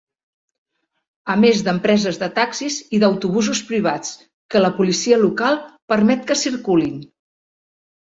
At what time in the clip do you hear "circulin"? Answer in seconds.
6.45-6.97